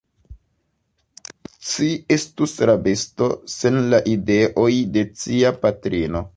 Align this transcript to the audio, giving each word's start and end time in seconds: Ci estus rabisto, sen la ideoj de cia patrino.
Ci 1.73 1.89
estus 2.17 2.55
rabisto, 2.71 3.29
sen 3.59 3.79
la 3.93 4.03
ideoj 4.17 4.69
de 4.97 5.09
cia 5.23 5.57
patrino. 5.65 6.29